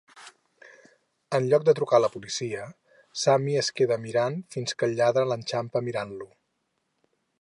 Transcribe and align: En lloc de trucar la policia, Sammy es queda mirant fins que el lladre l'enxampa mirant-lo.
En 1.39 1.49
lloc 1.51 1.67
de 1.67 1.75
trucar 1.79 1.99
la 2.05 2.09
policia, 2.13 2.65
Sammy 3.25 3.53
es 3.61 3.69
queda 3.81 3.99
mirant 4.07 4.41
fins 4.57 4.77
que 4.81 4.89
el 4.89 4.97
lladre 5.01 5.27
l'enxampa 5.33 5.83
mirant-lo. 5.91 6.31